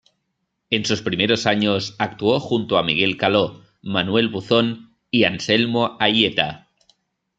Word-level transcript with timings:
En 0.71 0.83
sus 0.83 1.03
primeros 1.03 1.45
años 1.45 1.93
actuó 1.99 2.39
junto 2.39 2.79
a 2.79 2.83
Miguel 2.83 3.17
Caló, 3.17 3.61
Manuel 3.83 4.29
Buzón 4.29 4.95
y 5.11 5.25
Anselmo 5.25 5.95
Aieta. 5.99 6.69